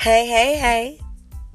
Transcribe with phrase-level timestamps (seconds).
[0.00, 1.00] Hey, hey, hey.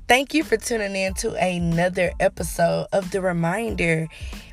[0.09, 4.09] Thank you for tuning in to another episode of The Reminder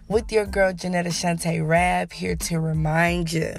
[0.06, 3.52] with your girl Janetta Shante Rab here to remind you.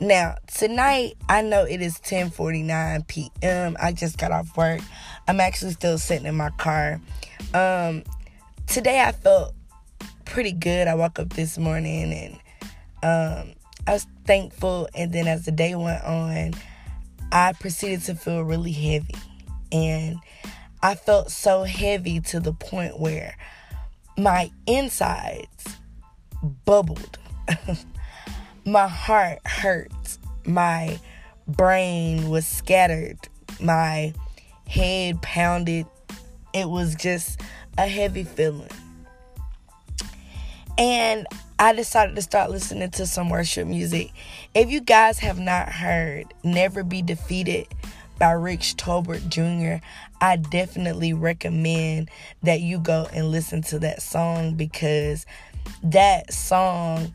[0.00, 3.76] Now, tonight, I know it is 10:49 p.m.
[3.78, 4.80] I just got off work.
[5.28, 6.98] I'm actually still sitting in my car.
[7.52, 8.02] Um,
[8.66, 9.54] today I felt
[10.24, 10.88] pretty good.
[10.88, 12.34] I woke up this morning and
[13.02, 13.54] um,
[13.86, 16.54] I was thankful and then as the day went on,
[17.30, 19.14] I proceeded to feel really heavy.
[19.72, 20.18] And
[20.82, 23.36] I felt so heavy to the point where
[24.16, 25.76] my insides
[26.64, 27.18] bubbled.
[28.64, 30.18] my heart hurt.
[30.44, 30.98] My
[31.48, 33.18] brain was scattered.
[33.60, 34.14] My
[34.66, 35.86] head pounded.
[36.52, 37.40] It was just
[37.78, 38.70] a heavy feeling.
[40.78, 41.26] And
[41.58, 44.12] I decided to start listening to some worship music.
[44.54, 47.66] If you guys have not heard Never Be Defeated
[48.18, 49.84] by Rich Tolbert Jr.,
[50.20, 52.10] I definitely recommend
[52.42, 55.26] that you go and listen to that song because
[55.82, 57.14] that song,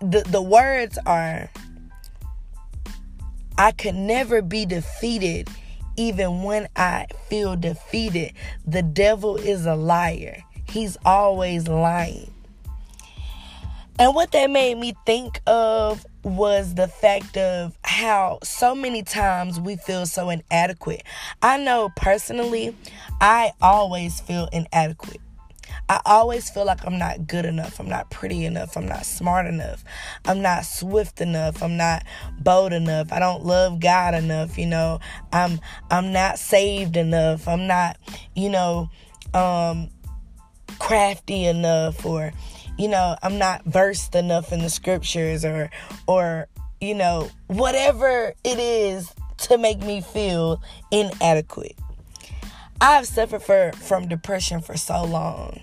[0.00, 1.50] the, the words are
[3.56, 5.48] I could never be defeated
[5.96, 8.32] even when I feel defeated.
[8.66, 12.33] The devil is a liar, he's always lying.
[13.98, 19.60] And what that made me think of was the fact of how so many times
[19.60, 21.02] we feel so inadequate.
[21.42, 22.76] I know personally,
[23.20, 25.20] I always feel inadequate.
[25.88, 27.78] I always feel like I'm not good enough.
[27.78, 28.76] I'm not pretty enough.
[28.76, 29.84] I'm not smart enough.
[30.24, 31.62] I'm not swift enough.
[31.62, 32.04] I'm not
[32.40, 33.12] bold enough.
[33.12, 34.98] I don't love God enough, you know.
[35.32, 37.46] I'm I'm not saved enough.
[37.46, 37.98] I'm not,
[38.34, 38.88] you know,
[39.34, 39.90] um
[40.78, 42.32] crafty enough or
[42.78, 45.70] you know, I'm not versed enough in the scriptures or
[46.06, 46.48] or
[46.80, 51.76] you know, whatever it is to make me feel inadequate.
[52.80, 55.60] I've suffered for, from depression for so long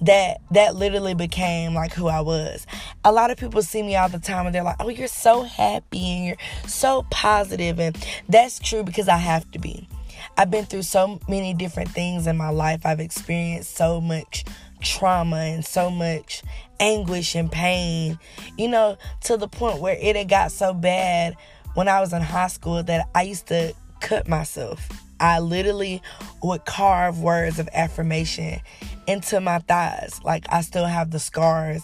[0.00, 2.66] that that literally became like who I was.
[3.04, 5.42] A lot of people see me all the time and they're like, "Oh, you're so
[5.42, 7.96] happy and you're so positive." And
[8.28, 9.88] that's true because I have to be.
[10.36, 12.84] I've been through so many different things in my life.
[12.84, 14.44] I've experienced so much
[14.82, 16.42] trauma and so much
[16.80, 18.18] anguish and pain,
[18.58, 21.36] you know, to the point where it had got so bad
[21.74, 24.88] when I was in high school that I used to cut myself.
[25.20, 26.02] I literally
[26.42, 28.60] would carve words of affirmation
[29.06, 30.20] into my thighs.
[30.24, 31.82] Like I still have the scars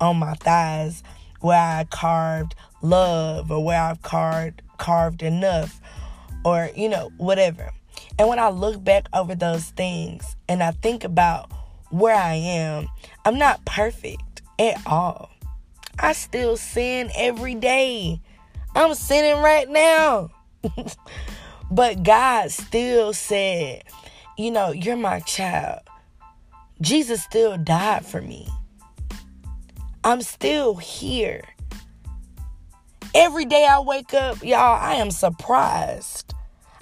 [0.00, 1.04] on my thighs
[1.40, 5.80] where I carved love or where I've carved carved enough
[6.44, 7.70] or you know whatever.
[8.18, 11.50] And when I look back over those things and I think about
[11.90, 12.88] where I am,
[13.24, 15.30] I'm not perfect at all.
[15.98, 18.20] I still sin every day.
[18.74, 20.30] I'm sinning right now.
[21.70, 23.84] but God still said,
[24.38, 25.80] you know, you're my child.
[26.80, 28.48] Jesus still died for me.
[30.02, 31.42] I'm still here.
[33.14, 36.32] Every day I wake up, y'all, I am surprised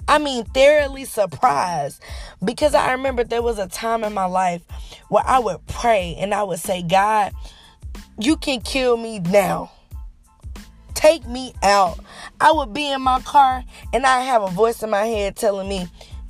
[0.09, 2.01] I mean, thoroughly surprised
[2.43, 4.63] because I remember there was a time in my life
[5.09, 7.31] where I would pray and I would say, God,
[8.17, 9.71] you can kill me now.
[10.95, 11.99] Take me out.
[12.41, 15.69] I would be in my car and I have a voice in my head telling
[15.69, 15.87] me,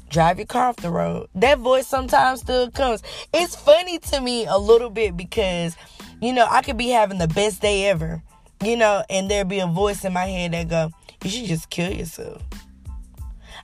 [0.09, 1.29] drive your car off the road.
[1.35, 3.01] That voice sometimes still comes.
[3.33, 5.77] It's funny to me a little bit because,
[6.21, 8.21] you know, I could be having the best day ever,
[8.61, 10.91] you know, and there'd be a voice in my head that go,
[11.23, 12.43] you should just kill yourself.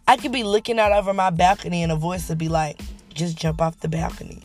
[0.08, 2.80] I could be looking out over my balcony and a voice would be like,
[3.14, 4.42] just jump off the balcony.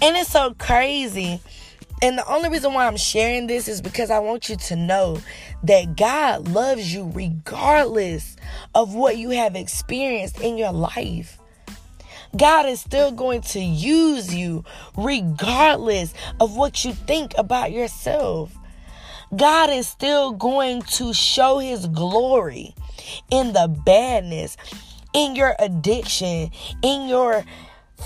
[0.00, 1.40] And it's so crazy.
[2.00, 5.20] And the only reason why I'm sharing this is because I want you to know
[5.64, 8.36] that God loves you regardless
[8.74, 11.38] of what you have experienced in your life.
[12.36, 14.64] God is still going to use you
[14.96, 18.54] regardless of what you think about yourself.
[19.34, 22.74] God is still going to show his glory
[23.30, 24.56] in the badness,
[25.12, 26.50] in your addiction,
[26.82, 27.44] in your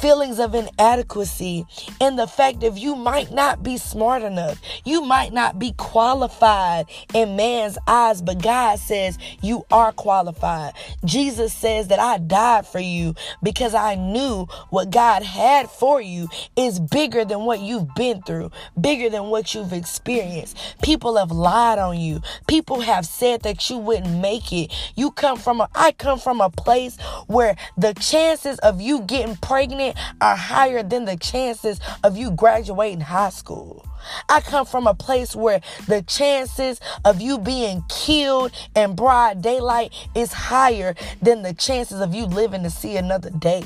[0.03, 1.65] feelings of inadequacy
[2.01, 4.61] and the fact that you might not be smart enough.
[4.85, 10.73] You might not be qualified in man's eyes, but God says you are qualified.
[11.05, 13.15] Jesus says that I died for you
[13.45, 18.51] because I knew what God had for you is bigger than what you've been through,
[18.81, 20.59] bigger than what you've experienced.
[20.83, 22.23] People have lied on you.
[22.49, 24.73] People have said that you wouldn't make it.
[24.97, 26.99] You come from a I come from a place
[27.29, 32.31] where the chances of you getting pregnant pregnant are higher than the chances of you
[32.31, 33.85] graduating high school.
[34.29, 39.93] I come from a place where the chances of you being killed in broad daylight
[40.15, 43.65] is higher than the chances of you living to see another day.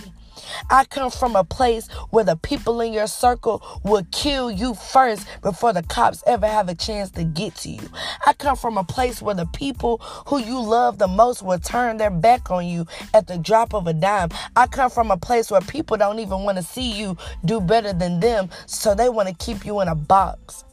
[0.70, 5.26] I come from a place where the people in your circle will kill you first
[5.43, 7.88] before the cops ever have a chance to get to you.
[8.26, 11.96] I come from a place where the people who you love the most will turn
[11.96, 14.31] their back on you at the drop of a dime.
[14.56, 17.92] I come from a place where people don't even want to see you do better
[17.92, 20.64] than them, so they want to keep you in a box.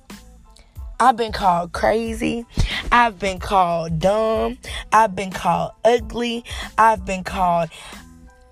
[1.00, 2.46] I've been called crazy.
[2.92, 4.58] I've been called dumb.
[4.92, 6.46] I've been called ugly.
[6.78, 7.70] I've been called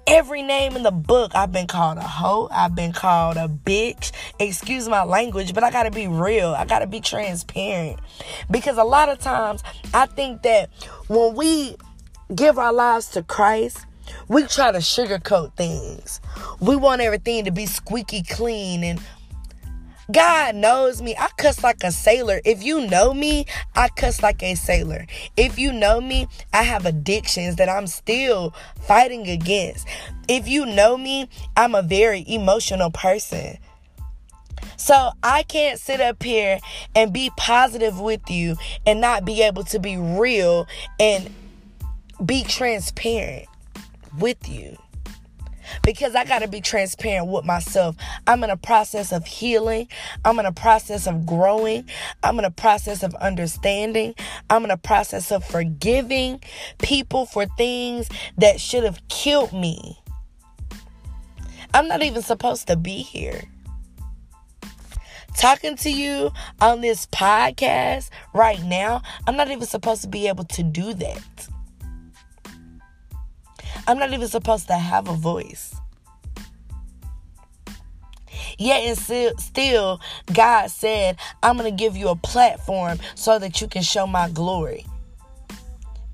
[0.08, 1.34] every name in the book.
[1.36, 2.48] I've been called a hoe.
[2.52, 4.12] I've been called a bitch.
[4.40, 6.50] Excuse my language, but I gotta be real.
[6.50, 8.00] I gotta be transparent.
[8.50, 9.64] Because a lot of times
[9.94, 10.70] I think that
[11.08, 11.76] when we
[12.34, 13.86] give our lives to Christ,
[14.28, 16.22] we try to sugarcoat things.
[16.60, 19.00] We want everything to be squeaky clean and
[20.12, 21.16] God knows me.
[21.18, 22.42] I cuss like a sailor.
[22.44, 25.06] If you know me, I cuss like a sailor.
[25.38, 29.88] If you know me, I have addictions that I'm still fighting against.
[30.28, 33.58] If you know me, I'm a very emotional person.
[34.76, 36.60] So I can't sit up here
[36.96, 40.68] and be positive with you and not be able to be real
[41.00, 41.30] and
[42.26, 43.48] be transparent
[44.18, 44.78] with you
[45.84, 47.96] because I got to be transparent with myself.
[48.28, 49.88] I'm in a process of healing.
[50.26, 51.90] I'm in a process of growing.
[52.24, 54.16] I'm in a process of understanding.
[54.50, 56.42] I'm in a process of forgiving
[56.80, 60.00] people for things that should have killed me.
[61.74, 63.44] I'm not even supposed to be here.
[65.38, 70.44] Talking to you on this podcast right now, I'm not even supposed to be able
[70.46, 71.48] to do that.
[73.88, 75.76] I'm not even supposed to have a voice.
[78.58, 80.02] Yet and still, still,
[80.34, 84.30] God said, I'm going to give you a platform so that you can show my
[84.30, 84.86] glory.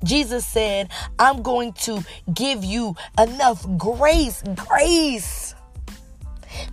[0.03, 2.03] Jesus said, I'm going to
[2.33, 4.43] give you enough grace.
[4.55, 5.55] Grace.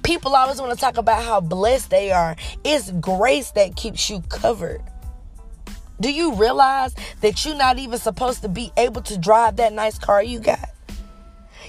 [0.02, 2.36] People always want to talk about how blessed they are.
[2.62, 4.82] It's grace that keeps you covered.
[6.00, 9.98] Do you realize that you're not even supposed to be able to drive that nice
[9.98, 10.73] car you got?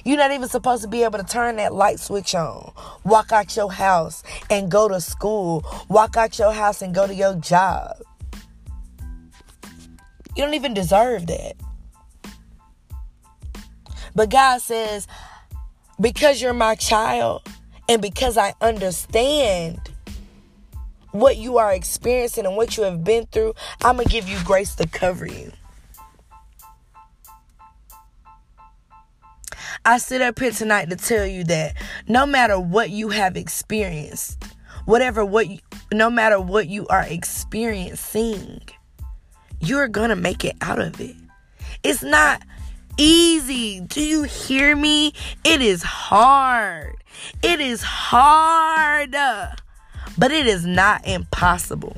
[0.04, 3.56] You're not even supposed to be able to turn that light switch on, walk out
[3.56, 7.98] your house and go to school, walk out your house and go to your job.
[10.36, 11.54] You don't even deserve that.
[14.14, 15.08] But God says,
[16.00, 17.48] because you're my child
[17.88, 19.80] and because I understand
[21.12, 24.38] what you are experiencing and what you have been through, I'm going to give you
[24.44, 25.52] grace to cover you.
[29.88, 31.76] I sit up here tonight to tell you that
[32.08, 34.44] no matter what you have experienced,
[34.86, 35.60] whatever what you,
[35.94, 38.62] no matter what you are experiencing,
[39.60, 41.16] you're going to make it out of it.
[41.84, 42.42] It's not
[42.98, 43.80] easy.
[43.82, 45.14] Do you hear me?
[45.44, 46.96] It is hard.
[47.44, 51.96] It is hard, but it is not impossible.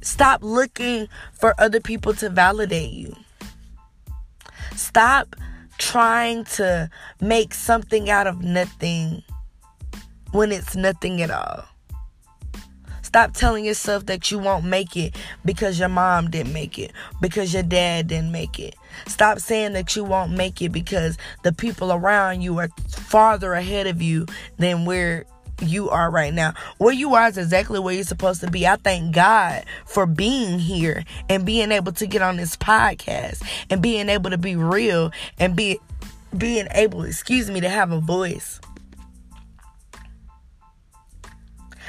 [0.00, 3.16] Stop looking for other people to validate you.
[4.76, 5.36] Stop
[5.78, 6.90] trying to
[7.20, 9.22] make something out of nothing
[10.32, 11.64] when it's nothing at all.
[13.02, 17.54] Stop telling yourself that you won't make it because your mom didn't make it, because
[17.54, 18.74] your dad didn't make it.
[19.06, 23.86] Stop saying that you won't make it because the people around you are farther ahead
[23.86, 24.26] of you
[24.58, 25.24] than where
[25.60, 26.54] you are right now.
[26.78, 28.66] Where you are is exactly where you're supposed to be.
[28.66, 33.82] I thank God for being here and being able to get on this podcast and
[33.82, 35.78] being able to be real and be
[36.36, 38.60] being able, excuse me, to have a voice.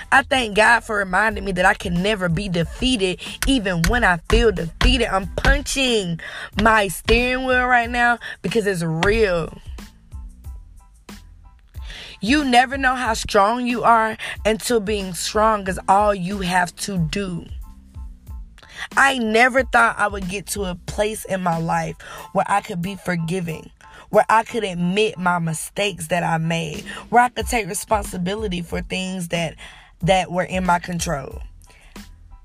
[0.09, 4.17] I thank God for reminding me that I can never be defeated, even when I
[4.29, 5.07] feel defeated.
[5.07, 6.21] I'm punching
[6.61, 9.53] my steering wheel right now because it's real.
[12.19, 16.97] You never know how strong you are until being strong is all you have to
[16.97, 17.45] do.
[18.95, 21.95] I never thought I would get to a place in my life
[22.33, 23.69] where I could be forgiving,
[24.09, 28.81] where I could admit my mistakes that I made, where I could take responsibility for
[28.81, 29.55] things that
[30.01, 31.41] that were in my control.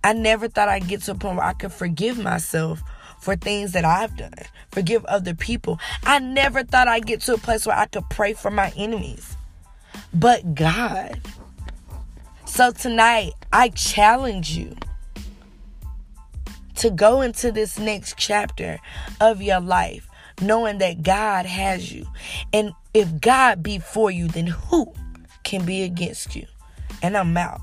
[0.05, 2.83] I never thought I'd get to a point where I could forgive myself
[3.21, 4.35] for things that I've done,
[4.71, 5.79] forgive other people.
[6.05, 9.37] I never thought I'd get to a place where I could pray for my enemies
[10.14, 11.21] but God.
[12.45, 14.76] So tonight, I challenge you
[16.76, 18.78] to go into this next chapter
[19.21, 20.09] of your life
[20.40, 22.07] knowing that God has you.
[22.52, 24.92] And if God be for you, then who
[25.45, 26.47] can be against you?
[27.02, 27.61] And I'm out.